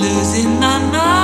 losing 0.00 0.58
my 0.58 0.78
mind. 0.90 1.23